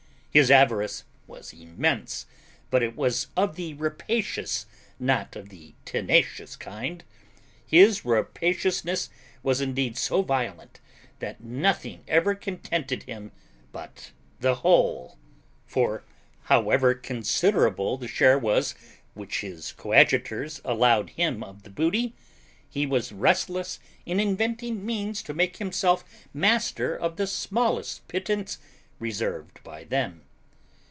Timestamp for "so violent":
9.97-10.79